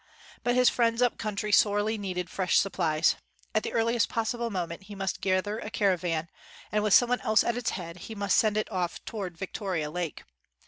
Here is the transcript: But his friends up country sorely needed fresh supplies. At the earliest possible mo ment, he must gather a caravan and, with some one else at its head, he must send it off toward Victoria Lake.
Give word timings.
But 0.43 0.55
his 0.55 0.67
friends 0.67 0.99
up 1.03 1.19
country 1.19 1.51
sorely 1.51 1.95
needed 1.95 2.27
fresh 2.27 2.57
supplies. 2.57 3.17
At 3.53 3.61
the 3.61 3.71
earliest 3.71 4.09
possible 4.09 4.49
mo 4.49 4.65
ment, 4.65 4.83
he 4.85 4.95
must 4.95 5.21
gather 5.21 5.59
a 5.59 5.69
caravan 5.69 6.27
and, 6.71 6.81
with 6.81 6.95
some 6.95 7.09
one 7.09 7.21
else 7.21 7.43
at 7.43 7.55
its 7.55 7.69
head, 7.77 7.97
he 7.99 8.15
must 8.15 8.35
send 8.37 8.57
it 8.57 8.71
off 8.71 9.05
toward 9.05 9.37
Victoria 9.37 9.91
Lake. 9.91 10.23